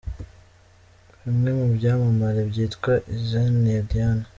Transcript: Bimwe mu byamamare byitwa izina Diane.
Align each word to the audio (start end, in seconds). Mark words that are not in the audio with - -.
Bimwe 1.23 1.51
mu 1.57 1.67
byamamare 1.75 2.39
byitwa 2.49 2.93
izina 3.15 3.71
Diane. 3.89 4.25